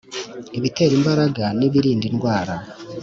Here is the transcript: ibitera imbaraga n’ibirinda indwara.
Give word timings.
ibitera 0.57 0.93
imbaraga 0.99 1.43
n’ibirinda 1.57 2.05
indwara. 2.11 2.53